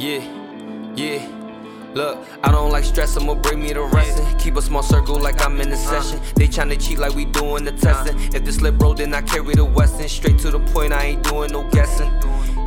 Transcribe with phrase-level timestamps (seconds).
[0.00, 0.24] Yeah,
[0.96, 1.28] yeah.
[1.92, 4.38] Look, I don't like stress, I'ma bring me the resting.
[4.38, 6.00] Keep a small circle like I'm in the uh-huh.
[6.00, 6.20] session.
[6.36, 8.04] They tryna cheat like we doing the uh-huh.
[8.04, 8.34] testing.
[8.34, 10.08] If the slip roll, then I carry the western.
[10.08, 12.10] Straight to the point, I ain't doing no guessing.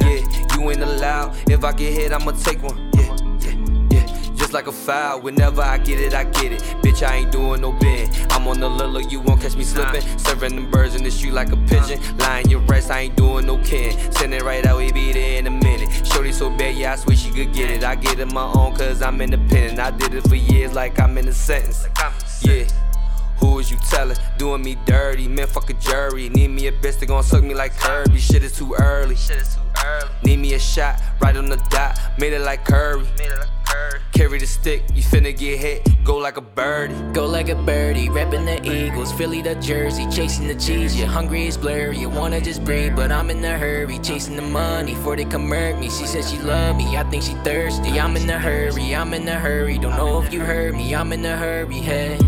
[0.00, 1.36] Yeah, you ain't allowed.
[1.48, 2.90] If I get hit, I'ma take one.
[2.94, 3.56] Yeah, yeah,
[3.92, 4.34] yeah.
[4.34, 5.20] Just like a foul.
[5.20, 6.62] Whenever I get it, I get it.
[6.82, 8.10] Bitch, I ain't doing no bend.
[8.30, 9.92] I'm on the lilla, you won't catch me uh-huh.
[9.92, 10.18] slipping.
[10.18, 12.00] Serving them birds in the street like a pigeon.
[12.16, 13.96] Lying your rest, I ain't doing no kin.
[14.14, 15.89] Send it right out, we be there in a minute.
[16.12, 17.84] Shorty so bad, yeah, I swear she could get it.
[17.84, 19.78] I get it my own, cause I'm independent.
[19.78, 21.86] I did it for years like I'm in a sentence.
[22.42, 22.64] Yeah.
[23.38, 24.16] Who is you telling?
[24.36, 26.28] Doing me dirty, man, fuck a jury.
[26.28, 28.18] Need me a bitch that gon' suck me like Kirby.
[28.18, 29.16] Shit is too early.
[29.16, 30.10] Shit is too early.
[30.24, 31.98] Need me a shot, right on the dot.
[32.18, 33.06] Made it like Curry.
[34.12, 36.04] Carry the stick, you finna get hit.
[36.04, 36.94] Go like a birdie.
[37.14, 40.94] Go like a birdie, reppin' the Eagles, Philly the jersey, chasing the cheese.
[40.94, 41.98] You're hungry, it's blurry.
[41.98, 45.46] You wanna just breathe, but I'm in a hurry, chasing the money before they come
[45.46, 45.88] murk me.
[45.88, 47.98] She said she love me, I think she thirsty.
[47.98, 49.78] I'm in a hurry, I'm in a hurry.
[49.78, 51.76] Don't know if you heard me, I'm in a hurry.
[51.76, 52.18] Hey.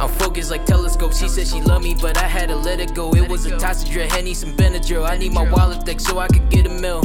[0.00, 1.12] I'm focused like telescope.
[1.12, 3.14] She said she love me, but I had to let it go.
[3.14, 5.08] It was a toss of Henny, some Benadryl.
[5.08, 7.02] I need my wallet thick so I could get a mill.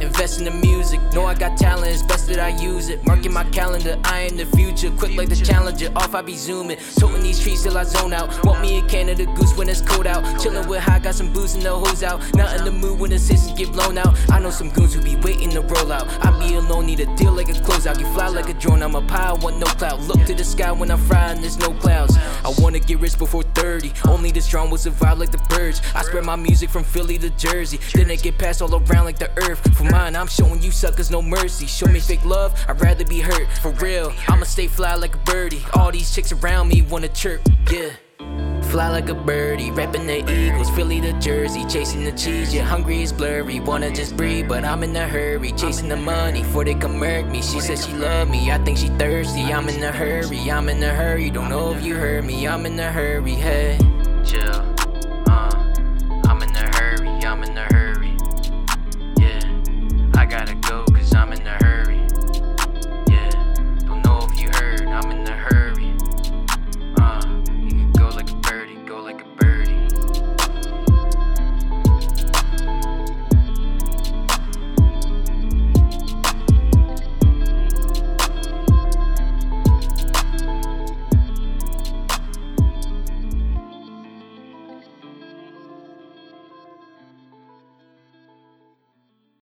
[0.00, 1.00] Invest in the music.
[1.12, 3.04] Know I got talent, it's best that I use it.
[3.06, 4.90] Marking my calendar, I am the future.
[4.90, 6.78] Quick like the challenger, off I be zooming.
[6.98, 8.44] Toting these trees till I zone out.
[8.44, 10.22] Want me a Canada goose when it's cold out.
[10.40, 12.20] Chillin' with Hai, got some booze and the hose out.
[12.34, 14.18] Not in the mood when the systems get blown out.
[14.30, 16.06] I know some goons who be waiting to roll out.
[16.24, 17.98] I be alone, need a deal like a closeout.
[17.98, 20.00] You fly like a drone, I'm a pile, want no cloud.
[20.02, 21.72] Look to the sky when I'm frying, there's no
[22.16, 23.92] I wanna get rich before 30.
[24.08, 25.82] Only the strong will survive like the birds.
[25.94, 27.78] I spread my music from Philly to Jersey.
[27.94, 29.60] Then it get passed all around like the earth.
[29.76, 31.66] For mine, I'm showing you suckers no mercy.
[31.66, 33.48] Show me fake love, I'd rather be hurt.
[33.62, 35.64] For real, I'ma stay fly like a birdie.
[35.74, 37.40] All these chicks around me wanna chirp,
[37.70, 37.90] yeah.
[38.70, 42.52] Fly like a birdie, reppin' the Eagles, Philly the jersey, chasing the cheese.
[42.52, 43.60] You're hungry, it's blurry.
[43.60, 47.26] Wanna just breathe, but I'm in a hurry, chasing the money before they come murk
[47.26, 47.42] me.
[47.42, 49.52] She said she love me, I think she thirsty.
[49.52, 51.30] I'm in a hurry, I'm in a hurry.
[51.30, 53.34] Don't know if you heard me, I'm in a hurry.
[53.34, 53.78] Hey,
[54.24, 54.65] chill.